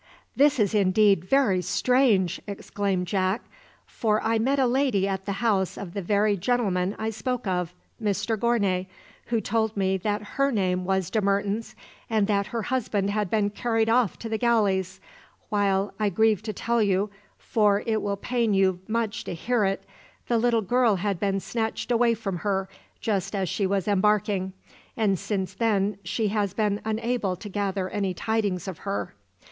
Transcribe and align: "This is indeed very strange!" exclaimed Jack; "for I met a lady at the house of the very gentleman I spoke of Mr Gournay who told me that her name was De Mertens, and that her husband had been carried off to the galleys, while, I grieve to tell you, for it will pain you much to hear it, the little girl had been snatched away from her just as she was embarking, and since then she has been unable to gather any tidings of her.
"This 0.35 0.57
is 0.57 0.73
indeed 0.73 1.23
very 1.25 1.61
strange!" 1.61 2.41
exclaimed 2.47 3.05
Jack; 3.05 3.43
"for 3.85 4.19
I 4.23 4.39
met 4.39 4.57
a 4.57 4.65
lady 4.65 5.07
at 5.07 5.25
the 5.25 5.33
house 5.33 5.77
of 5.77 5.93
the 5.93 6.01
very 6.01 6.35
gentleman 6.37 6.95
I 6.97 7.11
spoke 7.11 7.45
of 7.45 7.75
Mr 8.01 8.35
Gournay 8.35 8.87
who 9.27 9.39
told 9.39 9.77
me 9.77 9.97
that 9.97 10.23
her 10.37 10.49
name 10.49 10.85
was 10.85 11.11
De 11.11 11.21
Mertens, 11.21 11.75
and 12.09 12.25
that 12.25 12.47
her 12.47 12.63
husband 12.63 13.11
had 13.11 13.29
been 13.29 13.51
carried 13.51 13.89
off 13.89 14.17
to 14.17 14.27
the 14.27 14.39
galleys, 14.39 14.99
while, 15.49 15.93
I 15.99 16.09
grieve 16.09 16.41
to 16.41 16.51
tell 16.53 16.81
you, 16.81 17.11
for 17.37 17.83
it 17.85 18.01
will 18.01 18.17
pain 18.17 18.55
you 18.55 18.79
much 18.87 19.23
to 19.25 19.35
hear 19.35 19.65
it, 19.65 19.85
the 20.27 20.39
little 20.39 20.63
girl 20.63 20.95
had 20.95 21.19
been 21.19 21.39
snatched 21.39 21.91
away 21.91 22.15
from 22.15 22.37
her 22.37 22.67
just 23.01 23.35
as 23.35 23.47
she 23.49 23.67
was 23.67 23.87
embarking, 23.87 24.53
and 24.97 25.19
since 25.19 25.53
then 25.53 25.99
she 26.03 26.29
has 26.29 26.55
been 26.55 26.81
unable 26.85 27.35
to 27.35 27.47
gather 27.49 27.87
any 27.89 28.15
tidings 28.15 28.67
of 28.67 28.79
her. 28.79 29.13